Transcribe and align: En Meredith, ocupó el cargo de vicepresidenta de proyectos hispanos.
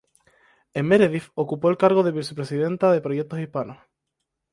En 0.73 0.87
Meredith, 0.87 1.29
ocupó 1.35 1.69
el 1.69 1.77
cargo 1.77 2.01
de 2.01 2.09
vicepresidenta 2.11 2.91
de 2.91 3.01
proyectos 3.01 3.37
hispanos. 3.39 3.77